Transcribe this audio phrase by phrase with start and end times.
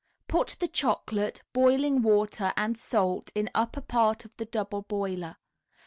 [0.27, 5.35] Put the chocolate, boiling water and salt in upper part of the double boiler.